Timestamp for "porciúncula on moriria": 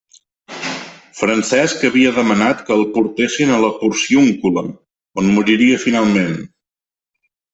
3.83-5.79